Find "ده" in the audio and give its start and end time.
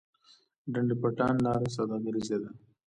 2.41-2.49